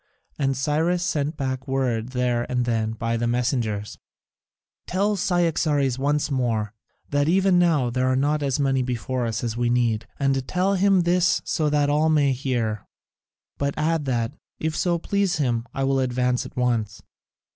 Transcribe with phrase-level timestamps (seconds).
[0.39, 3.99] And Cyrus sent back word there and then by the messengers:
[4.87, 6.73] "Tell Cyaxares once more,
[7.11, 10.07] that even now there are not as many before us as we need.
[10.19, 12.87] And tell him this so that all may hear.
[13.59, 17.03] But add that, if it so please him, I will advance at once."